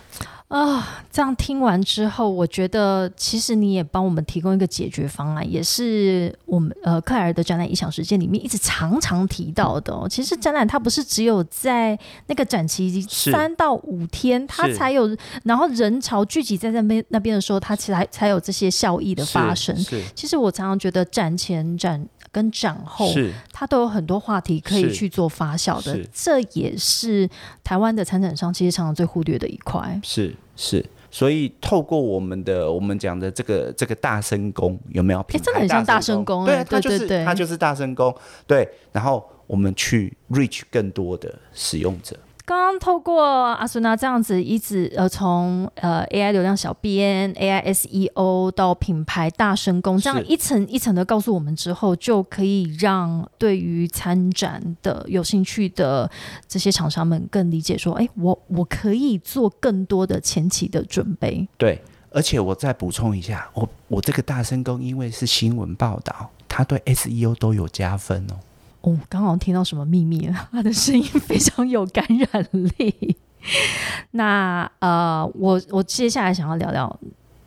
[0.49, 9.95] 啊，这样听完之后，我觉得其实你也帮我们提供一个解决方案，也是我们呃克莱尔的展览一小时间里面一直常常提到的。
[10.09, 19.75] 其实展览它不是只有在那个展期三到五天，它才有，然后人潮聚集在那边那边的时候，它其实才有这些效益的发生。
[20.15, 22.03] 其实我常常觉得展前展。
[22.31, 23.11] 跟展后，
[23.51, 27.29] 它都有很多话题可以去做发酵的，这也是
[27.63, 29.99] 台湾的参展商其实常常最忽略的一块。
[30.03, 35.19] 是是，所以透过我们的我们讲的这个这个大声功有没有？
[35.29, 38.15] 哎，真的很像大声功，对，它就是它就是大声功，
[38.45, 42.15] 对，然后我们去 reach 更多的使用者。
[42.49, 56.09] 刚刚透过阿苏娜这样子一直呃从呃 AI 流量小编 AI SEO 到品牌大神功这样一层一层的告诉我们之后，就可以让对于参展的有兴趣的
[56.47, 61.47] 这些厂商们更理解说，哎，我我可以做更多的前期的准备。
[61.55, 68.33] 对，而且我再补充一下，我我这个大神功因为是新闻报道，它对 SEO 都有加分哦。
[68.81, 70.49] 哦，刚好听到什么秘密了？
[70.51, 73.17] 他的声音非常有感染力。
[74.11, 76.99] 那呃，我我接下来想要聊聊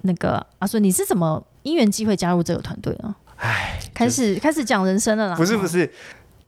[0.02, 3.14] 那个阿顺，你是怎么因缘机会加入这个团队呢？
[3.36, 5.36] 哎，开始开始讲人生了啦。
[5.36, 5.92] 不是不是，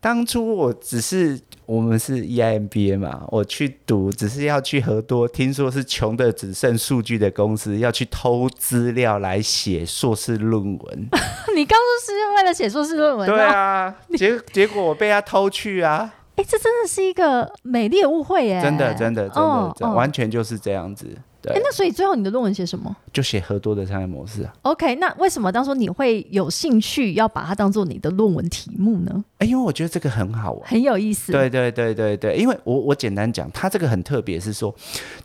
[0.00, 1.40] 当初我只是。
[1.66, 11.08] 我们是 EIMBA 嘛，我去读只是要去和多，听说是穷的只剩数据的公司，要去偷资料来写硕士论文。
[11.56, 13.28] 你刚说是为了写硕士论文？
[13.28, 16.12] 对啊，结结果我被他偷去啊！
[16.36, 18.60] 哎，这真的是一个美丽的误会耶！
[18.60, 19.36] 真的真的真
[19.78, 21.06] 的，完全就是这样子。
[21.52, 22.94] 哎，那所以最后你的论文写什么？
[23.12, 24.54] 就写合多的商业模式啊。
[24.62, 29.24] OK，那为什么当初你会有兴趣要把它当做你的论文题目呢？
[29.38, 31.32] 哎，因为我觉得这个很好玩，很有意思。
[31.32, 34.74] 对对对对对，因为我我简单讲，它这个很特别，是说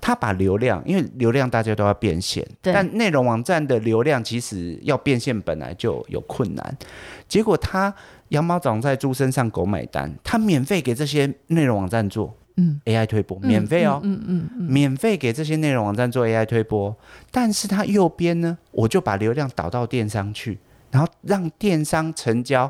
[0.02, 6.78] 它把流量，因为流量大家都要变现，但内容网站的流量其实要变现本来就有困难，
[7.28, 7.94] 结果它
[8.30, 12.36] 羊毛长在猪身上，狗买单，它免费给这些内容网站做。
[12.60, 16.94] 嗯，AI 推播免费哦，嗯嗯嗯，免费给这些内容网站做 AI 推播，
[17.32, 20.60] 但是它右边呢，我就把流量导到电商去，
[20.92, 22.70] 然后让电商成交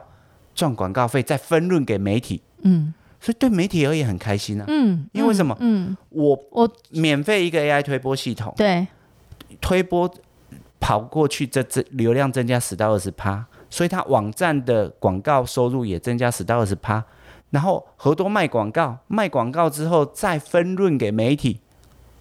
[0.53, 5.57] 赚广告费，再分润给媒体，嗯，所以对媒体而言很开心啊，嗯，因为什么？
[5.59, 8.85] 嗯，我我免费一个 AI 推播系统，对，
[9.59, 10.09] 推播
[10.79, 17.03] 跑过去，这这流量增加十到二十趴，所以它网站的广告收入也增加十到二十趴。
[17.49, 21.59] 然后合多卖广告，卖广告之后再分润给媒体。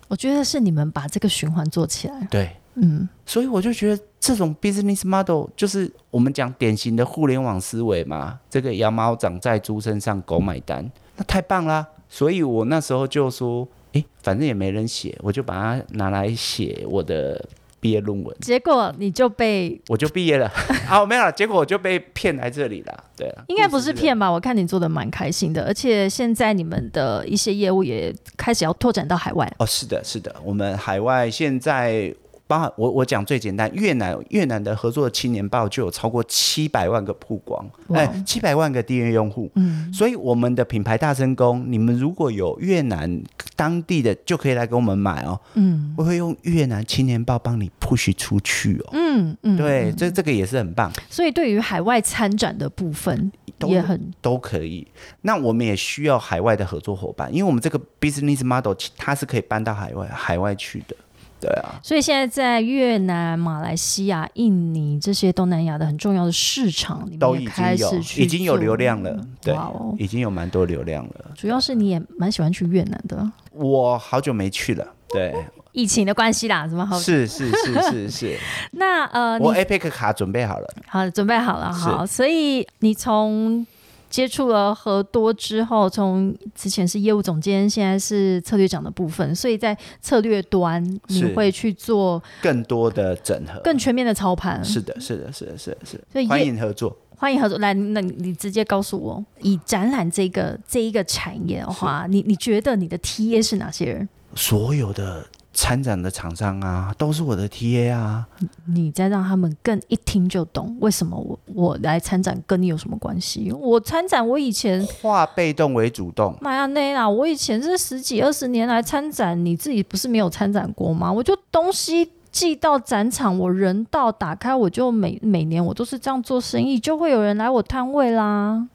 [0.09, 2.27] 我觉得是你们把这个循环做起来。
[2.31, 8.39] 对，嗯，所以我就觉得这种 business model 就是我们讲典型的互联网思维嘛。
[8.49, 11.87] 这个羊毛长在猪身上，狗买单，那太棒啦！
[12.09, 17.47] 所以我那时候就说，诶，反正也没人写，我就把它拿来写我的。
[17.81, 20.51] 毕业论文，结果你就被我就毕业了
[20.89, 23.05] 啊，没有了，结果我就被骗来这里了。
[23.17, 24.31] 对了，应该不是骗吧？
[24.31, 29.53] 我看你做的蛮开心的，而且现在你们的一些业务也开始要拓展到海外。
[29.59, 32.15] 哦，是的，是的，我们海外现在。
[32.49, 39.51] 包含我我讲最简单，越南越南的合作的青年报就有超过七百万个曝光，哎，七百万个订阅用户。
[39.55, 43.23] 嗯，所以我们的品牌大成功，你们如果有越南
[43.55, 45.39] 当地的，就可以来给我们买哦。
[45.55, 48.89] 嗯，我会用越南青年报帮你 push 出去哦。
[48.95, 50.91] 嗯嗯，对，这这个也是很棒。
[51.11, 53.31] 所以对于海外参展的部分
[53.67, 54.87] 也很都可以。
[55.21, 60.97] 那我们也需要海外的合作伙伴，因为我们这个 business model 它是可以搬到海外海外去的。
[61.41, 69.55] 对啊，所以现在在越南、马来西亚、印尼这些东南亚的很重要的市场，你都已经开始，已经有流量了，对，
[69.99, 71.31] 已经有蛮多流量了。
[71.37, 75.33] 主要是你也蛮喜欢去越南的，我好久没去了，对，
[75.73, 76.99] 疫情的关系啦，怎么好？
[76.99, 78.39] 是是是是是。
[78.73, 83.67] 那呃，我 APEC 卡准备好了，好，准备好了，好，所以你从。
[84.11, 94.65] 接触了和多之后，从之前是业务总监，现在是策略长的部分，所以在策略端你会去做更多的整合、更全面的操盘。
[94.65, 96.05] 是的，是的，是的，是的，是。
[96.13, 97.59] 所以欢迎合作，欢迎合作。
[97.59, 104.09] 来，那你直接告诉我，以展览这个这一个产业的话，你你觉得你的 TA 是哪些人？
[104.35, 105.27] 所有的。
[105.61, 108.25] 参展的厂商啊，都是我的 TA 啊。
[108.67, 113.51] 你再让他们更一听就懂，为什么我我来参展跟你有什么关系？
[113.51, 116.33] 我参展，我以前化被动为主动。
[116.41, 117.09] 妈呀，内啦！
[117.09, 121.13] 我以前是十几二十年来参展，你自己不是没有参展过吗？
[121.13, 128.69] 我就东西寄到展场，我人到打开，我就每每年我都是这样做生意，就会有人来我摊位啦。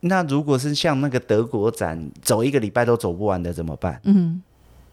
[0.00, 4.00] 那如果是像那个德国展，走一个礼拜都走不完的怎么办？
[4.02, 4.42] 嗯。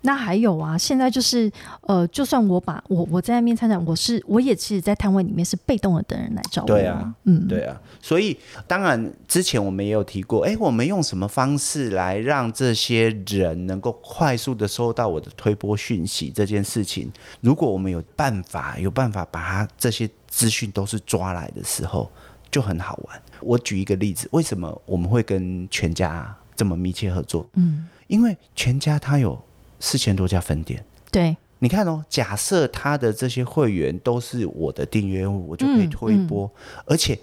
[0.02, 6.68] 那还有啊，现在就是呃，就算我把我我在那边参展，我是我也其实，在摊位里面是被动的等人来找我。
[6.68, 7.80] 对啊，嗯，对啊。
[8.02, 17.12] 所以当然之前我们也有提过，哎，我们用什么方式来让这些人能够快速的收到我的推播讯息这件事情？
[17.42, 22.10] 如果我们有办法，有办法把他这些资讯都是抓来的时候，
[22.50, 23.22] 就很好玩。
[23.42, 27.46] 我举一个例子，为什么我们会跟全家这么密切合作？
[27.56, 29.38] 嗯，因为全家他有。
[29.80, 36.50] 四千多家分店，对，你看哦，假设他的这些会员都是我的订阅户，我就可以推播，
[36.86, 37.18] 而且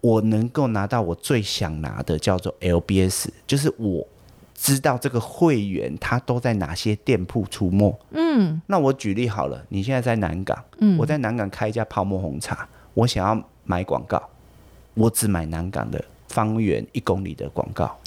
[0.00, 4.06] 我能够拿到我最想拿的，叫做 LBS，就是我
[4.54, 7.98] 知道这个会员他都在哪些店铺出没。
[8.10, 14.22] 嗯，那我举例好了，你现在在南港，嗯，我在南港开一家泡沫红茶，我想要买广告，
[14.94, 17.98] 我只买南港的方圆一公里的广告。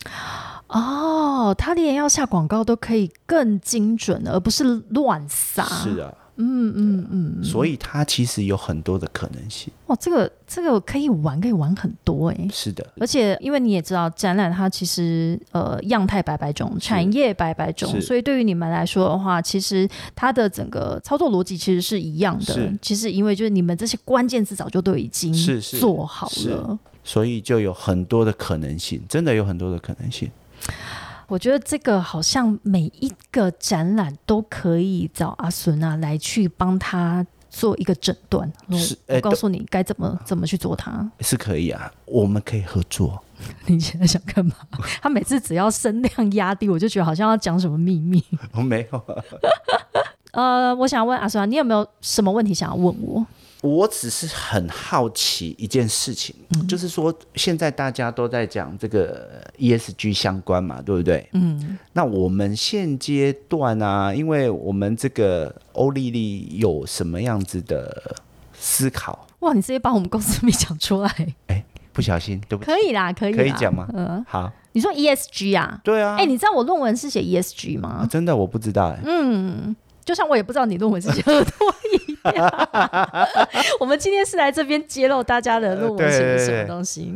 [0.73, 5.63] 哦，他连要下广告都可以更精准，而不是乱撒。
[5.63, 9.71] 是啊，嗯嗯嗯，所以它其实有很多的可能性。
[9.85, 12.47] 哇，这个这个可以玩，可以玩很多哎。
[12.51, 22.73] 是的，而且因为你也知道，展览它其实呃样态百百种，产业百百种，所以对于你们来说的话，其实它的整个操作逻辑其实是一样的。
[22.81, 25.31] 其实因为就是你们这些关键字早就都已经
[25.61, 30.31] 做好了，所以就有很多的可能性，真的有很多的可能性。
[31.27, 43.23] 我觉得这个好像每一个展览都可以找阿孙啊来去帮他做一个诊断，是，我告诉你该怎么怎么去做它，是可以啊，我们可以合作。
[43.67, 44.55] 你现在想干嘛？
[45.01, 48.23] 他每次只要声量压低，我就觉得好像要讲什么秘密。
[48.53, 49.03] 我 没有。
[50.31, 53.25] 呃，我想问阿孙，你有没有什么问题想要问我？
[53.63, 56.35] 我只是很好奇一件事情，
[56.67, 61.25] 就是说现在大家都在讲这个 ESG 相关嘛，对不对？
[61.31, 68.13] 嗯，那我们现阶段啊，因为我们这个欧丽丽有什么样子的
[68.53, 69.25] 思考？
[69.39, 71.09] 哇，你直接把我们公司名讲出来？
[71.47, 73.87] 哎，不小心，对不起，可以啦，可以，可以讲吗？
[73.93, 74.51] 嗯，好。
[74.73, 75.79] 你说 ESG 啊？
[75.85, 76.17] 对啊。
[76.19, 78.05] 哎，你知道我论文是写 ESG 吗？
[78.11, 78.87] 真的，我不知道。
[78.87, 79.73] 哎，嗯。
[80.05, 81.21] 就像我也不知道你论文是写
[83.79, 87.11] 我们今天是来这边揭露大家的论文写的什么东西。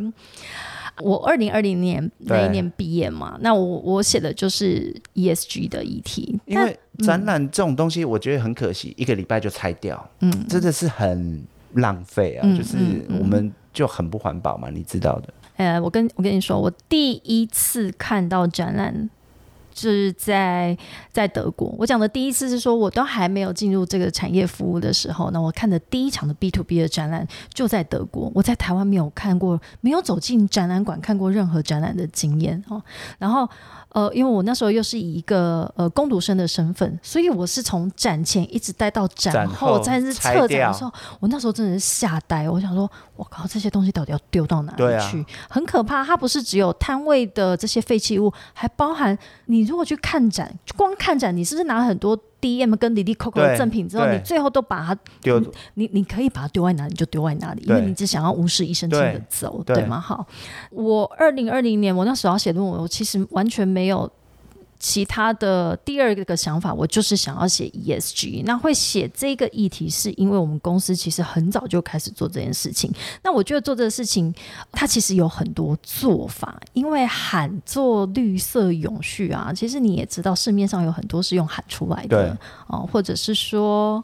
[1.01, 6.39] 我二零二零年那一年毕业嘛，那我我写的就是 ESG 的议题。
[6.45, 12.77] 因为展览这种东西，我觉得很可惜，一个礼拜就拆掉，嗯，真的是很浪费啊，就是
[13.19, 15.33] 我们就很不环保嘛，你知道的。
[15.57, 19.09] 呃，我跟我跟你说，我第一次看到展览。
[19.77, 20.77] 是在
[21.11, 28.31] 在德国，我讲的第一次是说，我都还没有进入这个产业服务的时候，那我看的第一场的 B to B 的展览就在德国。
[28.33, 32.81] 我在台湾没有看过，没有走进展览馆看过任何展览的经验哦。
[33.19, 33.47] 然后。
[33.93, 42.47] 呃，因为我那时候又是以一个呃攻读生的身份，所以我是从展前一直待到展后，在是策展的时候，我那时候真的是吓呆。
[42.47, 45.25] 我想说，我靠，这些东西到底要丢到哪里去？
[45.49, 46.03] 很可怕。
[46.03, 55.39] 它不是只有摊位的这些废弃物，还包含你如果去看展，光看展，你是不是拿很多？D M 跟 Lily Coco 的赠品之后，你最后都把它丢，
[55.73, 59.99] 你你可以把它丢在哪里就丢在哪里，因为你只想要无事一身轻的走，对吗？
[59.99, 60.25] 好，
[60.71, 64.09] 我二零二零年我那时候要写论文，我其实完全没有
[64.79, 68.43] 其他的第二个想法，我就是想要写 ESG。
[68.45, 72.91] 那会写这个议题，是因为我们公司其实很早就开始做这件事情。
[73.23, 74.33] 那我觉得做这个事情，
[74.71, 76.59] 它其实有很多做法。
[76.73, 84.03] 因为喊做绿色永续啊，其实你也知道，市面上有很多是用喊出来的哦，或者是说，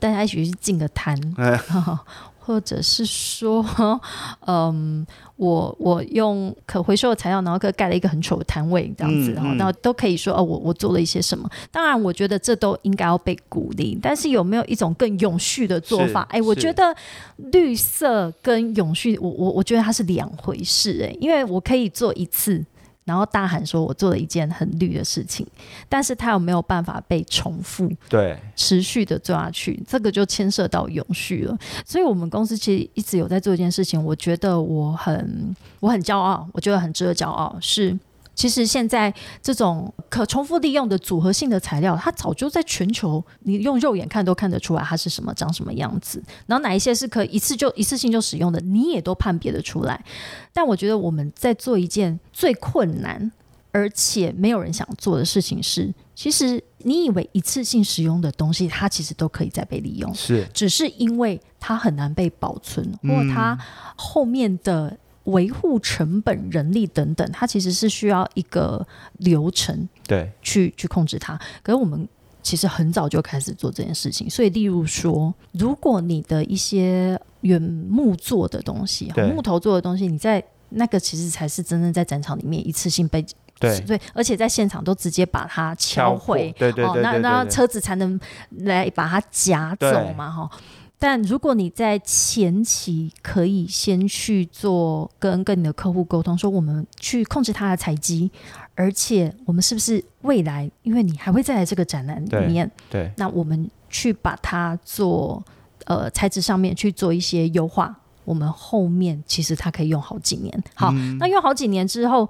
[0.00, 1.16] 大家一起去进个摊。
[2.46, 3.64] 或者是说，
[4.46, 11.48] 嗯，我我用可回收的材料，然后可盖了一个很丑的摊位，这样子，然后都可以说哦，我我做了一些什么。
[11.70, 13.98] 当然，我觉得这都应该要被鼓励。
[14.02, 16.26] 但是有没有一种更永续的做法？
[16.30, 16.94] 哎，我觉得
[17.36, 21.00] 绿色跟永续，我我我觉得它是两回事。
[21.02, 22.62] 哎，因为我可以做一次。
[23.04, 25.46] 然后大喊说：“我做了一件很绿的事情，
[25.88, 29.82] 但是他有没有办法被重复、对持续的做下去？
[29.86, 31.56] 这个就牵涉到永续了。
[31.84, 37.98] 所以，我们公司其实一直有在做一件事情，我觉得我很我很骄傲，我觉得很值得骄傲是。”
[38.34, 46.22] 其实现在这种可重复利用的组合性的材料，它早就在全球，你用肉眼看都看得出来它是什么长什么样子。
[46.46, 50.04] 然后哪一些是可以一次就一次性就使用的，你也都判别得出来。
[50.52, 53.30] 但我觉得我们在做一件最困难
[53.70, 63.56] 而且没有人想做的事情是，其实你以为一次性使用的东西，它其实都可以再被利用，是只是因为它很难被保存，或它
[63.96, 64.98] 后面的。
[65.24, 68.86] 维护成本、人力等等，它其实是需要一个
[69.18, 71.38] 流程，对，去去控制它。
[71.62, 72.06] 可是我们
[72.42, 83.24] 其实很早就开始做这件事情，所以例如说，如果你的一些原木做的东西、木头做的东西，你在那个其实才是真正在展场里面一次性被
[83.58, 83.80] 对。
[83.80, 88.20] 对，而且在现场都直接把它敲毁，对对对，那那车子才能
[88.50, 90.50] 来把它夹走嘛，哈。
[90.98, 98.30] 但如果你在前期可以先去做跟跟你的客户沟通，说我们去控制它的采集，
[98.74, 105.44] 而且我们是不是未来，因为你还会再来这个展览里面，对，那我们去把它做
[105.84, 110.64] 呃材质上面去做一些优化，我们后面其实它可以用好几年。
[110.74, 112.26] 好，那用好几年之后，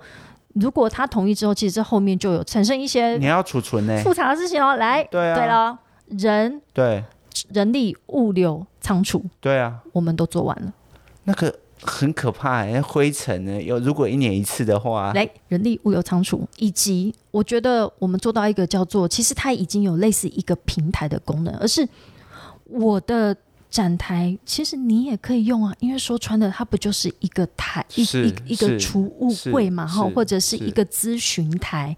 [0.54, 4.74] 如果他同意之后，其实这后面就有产生一些你要储存呢复杂的事情哦。
[4.74, 7.04] 来，对啊，对了，人对。
[7.54, 10.74] 人力、物流、仓储，对啊，我们都做完了。
[11.22, 13.62] 那个很可怕，那灰尘呢？
[13.62, 21.88] 有如果一年一次的话，来，人力、物流、仓储，以及我觉得我们做到一个叫做，其实它已经有类似一个平台的功能，而是
[22.66, 23.34] 我的
[23.70, 25.74] 展台，其实你也可以用啊。
[25.78, 31.96] 因为说穿了，它不就是一个台，一一一个储物柜嘛，哈，或者是一个咨询台。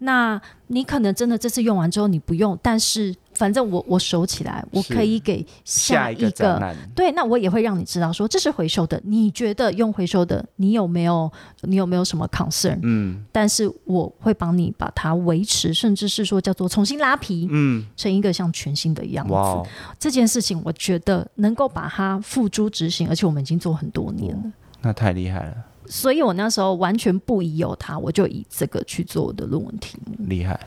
[0.00, 3.14] 那你可能真的这次用完之后你不用，但是。
[3.36, 9.00] 反正我我收起来，我可以给下一个对，那我也会让你知道说这是回收的。
[9.04, 11.30] 你觉得用回收的，你有没有
[11.62, 12.78] 你有没有什么 concern？
[12.82, 19.70] 嗯，但是我会帮你把它维持，甚至是说叫做重新拉皮，嗯，成一个像全新的样子。
[19.98, 24.42] 这件事情我觉得能够把它付诸执行，而且我们已经做很多年了，
[24.80, 25.54] 那太厉害了。
[25.88, 30.58] 所以我那时候完全不疑有他，我就以这个去做我的论文题目，厉害。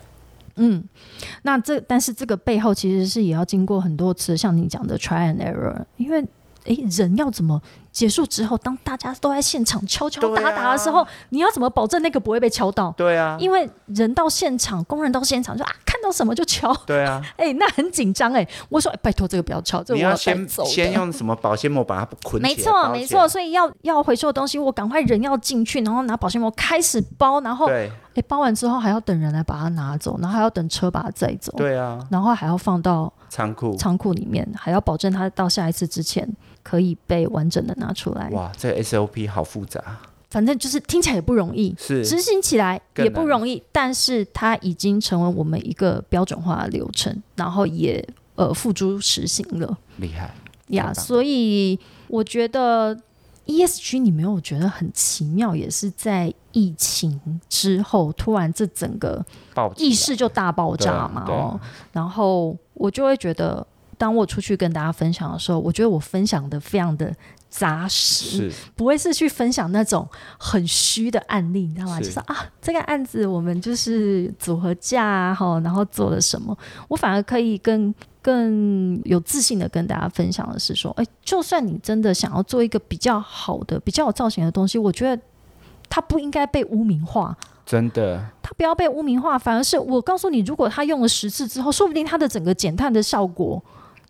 [0.60, 0.84] 嗯，
[1.44, 6.24] 那这但是这个背后其实是也要经过很多次，像你讲的 try and error，因为
[6.66, 7.62] 诶，人要怎么？
[7.92, 12.92] 结束之后，当大家都在现场敲敲打打的时候，你要怎么保证那个不会被敲到？
[12.96, 16.74] 对啊，因为人到现场，工人到现场就啊，看到什么就敲。
[16.86, 18.48] 对啊， 哎，那很紧张哎。
[18.70, 22.50] 我说拜托这个不要敲，这个你要先先用什么保鲜膜把它捆起来。
[22.50, 27.90] 没错没错，所以要要回收的东西，我赶快人要进去，然后拿保鲜膜开始包，然后哎
[28.28, 31.52] 包完之后还要等人来把它拿走，然后还要等车把它载走。
[31.58, 36.28] 对啊，然后还要放到仓库仓库里面，还要保证它到下一次之前。
[36.62, 38.30] 可以被完整的拿出来。
[38.32, 39.82] 哇，这 SOP 好复杂。
[40.30, 43.62] 反正就是听起来也不容易，是执行起来也不容易。
[43.72, 49.78] 但是它已经成为我们一个标准化的流程，然后也呃付诸实行了。
[49.98, 50.34] 厉害
[50.68, 50.94] 呀！
[50.94, 52.96] 所以我觉得
[53.48, 57.20] ESG 你没有觉得很奇妙，也是在疫情
[57.50, 59.26] 之后突然这整个
[59.78, 61.26] 意识就大爆炸嘛。
[61.28, 61.60] 哦，
[61.92, 63.66] 然后我就会觉得。
[63.98, 67.14] 当我出去跟大家分享的时候，我觉得我分享的非常的
[67.50, 72.00] 扎实，不会是去分享那种很虚的案例，你知道吗？
[72.00, 76.56] 就是啊，这个案子我们就是组合价哈，然后做了什么，
[76.88, 85.22] 我反而可以更更有自信的跟大家分享的是说，哎，就算你真的想要做一个比较好的、比较有造型的东西，我觉得
[85.90, 87.36] 它不应该被污名化，
[87.66, 93.62] 真的，它不要被污名化，反而是我告诉你，如果它用了十次之后，说不定它的整个减碳的效果。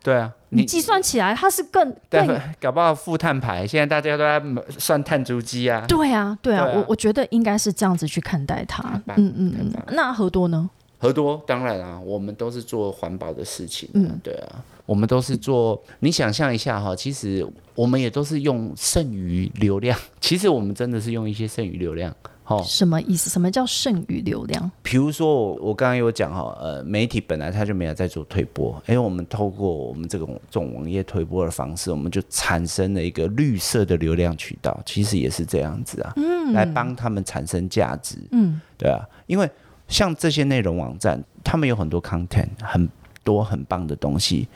[0.02, 3.66] 对啊，你计算起来它是更更搞不好负碳排。
[3.66, 5.84] 现在大家都在算碳足迹啊。
[5.86, 9.00] 对啊，对啊，我我觉得应该是这样子去看待它。
[9.16, 9.72] 嗯嗯嗯。
[9.92, 10.68] 那何多呢？
[10.98, 13.88] 何多当然啊，我们都是做环保的事情。
[13.94, 15.82] 嗯，对啊，我们都是做。
[16.00, 19.98] 你想象一下哈，其实我们也都是用剩余流量。
[20.20, 22.14] 其实我们真的是用一些剩余流量。
[22.50, 23.30] 哦，什么意思？
[23.30, 24.70] 什么叫剩余流量？
[24.82, 34.78] 比如说我我刚刚有讲哈，呃，媒体本来他就没有在做推播，因为我们透过我们这种这种网页推播的方式，我们就产生了一个绿色的流量渠道。
[34.84, 38.16] 其实也是这样子啊，嗯，来帮他们产生价值。
[38.32, 39.48] 嗯，对啊，因为。
[39.88, 42.88] 像这些内容网站，他们有很多 content，很
[43.24, 44.46] 多很棒的东西，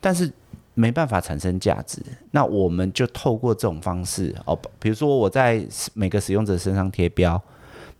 [0.00, 0.28] 但是
[0.74, 2.02] 没办法产生价值。
[2.30, 5.64] 那我们就透过这种方式哦，比如说我在
[5.94, 7.40] 每个使用者身上贴标，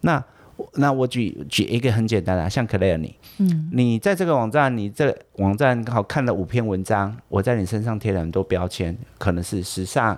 [0.01, 0.23] 那
[0.75, 10.15] 那我举举一个很简单的，像 Clare 你，嗯，你在这个网站，你这网站刚好看了五篇文章，我在你身上贴了很多标签，可能是时尚，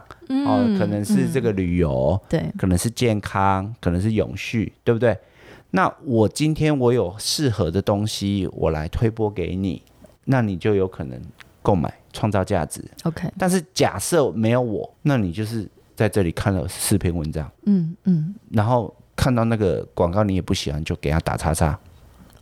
[0.46, 5.16] 哦，可能是这个旅游，对，可能是健康，可能是永续，对不对？
[5.70, 9.82] 那我今天我有适合的东西，我来推播给你，
[10.26, 11.20] 那你就有可能
[11.64, 12.84] 购买，创造价值。
[13.02, 13.32] OK。
[13.38, 21.76] 但是假设没有我，那你就是在这里看了四篇文章，嗯嗯，然后看到那个广告你也不喜欢，就给他打叉叉。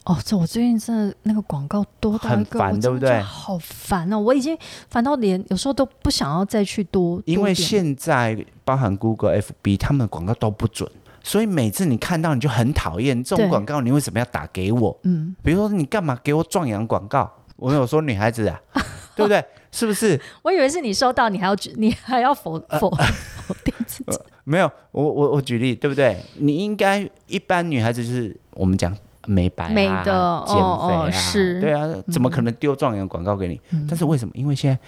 [0.04, 3.20] 哦，这我最近真的那个广告多到很烦，对不对？
[3.20, 4.18] 好烦哦！
[4.18, 4.58] 我已经
[4.90, 7.22] 烦到连有时候都不想要再去多。
[7.24, 10.90] 因为现在包含 Google、FB，他们的广告都不准。
[11.22, 14.98] 所以每次你看到你就很讨厌这种广告，你为什么要打给我？
[15.04, 17.32] 嗯，比如说你干嘛给我壮阳广告？
[17.62, 18.60] 我有说女孩子啊，
[19.14, 19.44] 对不对？
[19.70, 20.20] 是不是？
[20.42, 24.18] 我以为是你收到，你还要你还要否否否定自己？
[24.44, 26.16] 没有，我我我举例，对不对？
[26.38, 28.94] 你应该一般女孩子就是我们讲
[29.26, 33.60] 美白、美的、减肥啊，是，对啊，怎么可能丢状元广告给你？
[33.88, 34.32] 但是为什么？
[34.34, 34.78] 因为现在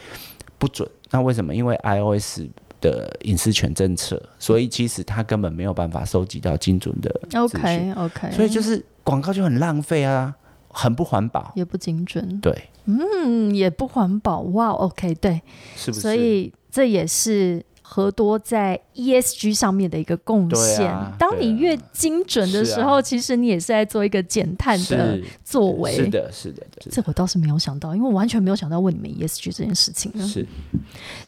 [0.58, 0.88] 不准。
[1.10, 1.54] 那为什么？
[1.54, 2.42] 因为 iOS。
[2.80, 10.34] 的隐私权政策，所以其实他根本没有办法收集到精准的 OK OK，所以就是广告就很浪费啊，
[10.74, 12.38] 很不环保，也不精准。
[12.40, 14.40] 对，嗯，也不环保。
[14.40, 15.40] 哇，OK，对，
[15.76, 16.00] 是不是？
[16.00, 17.64] 所以这也是。
[17.86, 20.90] 和多在 ESG 上面的一个贡献。
[21.18, 25.94] 当你越精准的时候，其实你也是在做一个减碳的作为。
[25.94, 26.66] 是的，是的。
[26.90, 30.10] 这我倒是没有想到，因为我完全没有想到问你们 ESG 这件事情。
[30.26, 30.44] 是，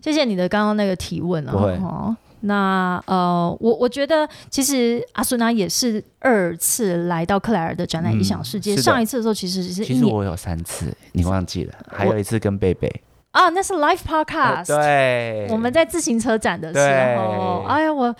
[0.02, 2.16] 谢谢你的刚刚那个提问啊。
[2.46, 8.74] 那呃，我我觉得其实阿苏娜也是二次来到克莱尔的展览《异想世界》。
[8.80, 11.74] 上一次的时候其实是其实我有三次，你忘记了？
[11.90, 12.90] 还有一次跟贝贝。
[13.32, 14.66] 啊，那是 live podcast。
[14.66, 16.78] 对，我们在自行车展的时
[17.18, 18.14] 候，哎呀，我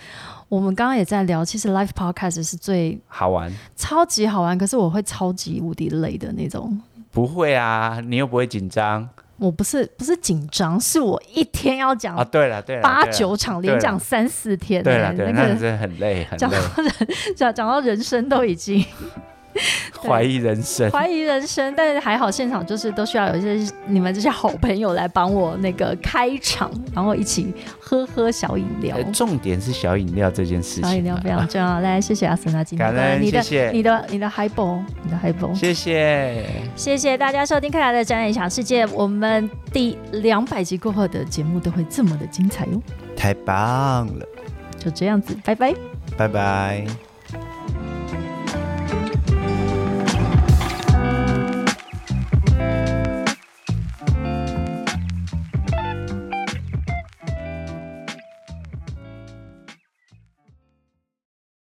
[0.47, 4.55] 我们刚刚也在聊，其实 live podcast 是最好玩，超级好玩。
[4.55, 6.79] 可是我会超级无敌累的那种。
[7.11, 9.09] 不会啊，你又不会紧张。
[9.39, 16.37] 我不是不是紧张，是我一天要讲啊，对了对了，八九场连讲三四天，对了对，那真的很累很累。
[16.37, 18.83] 讲到人讲讲到人生都已经。
[19.99, 28.95] 怀疑人生，怀疑人生，但是还好，现场就是都需要有一些你们这些好朋友来帮我那个开场，然后一起喝喝小饮料。
[29.11, 31.79] 重点是小饮料这件事情，小饮料非常重要。
[31.79, 32.93] 来，谢谢阿森纳今天。
[32.93, 33.41] 的你的
[33.71, 36.45] 你的你的 Hi Ball，你的 Hi Ball，谢谢。
[36.75, 42.81] 谢谢大家收听《克莱的展览小世界》，我们第两百集过后的节目都会这么的精彩哟，
[43.15, 44.25] 太棒了，
[44.77, 45.73] 就这样子，拜拜，
[46.15, 47.06] 拜拜。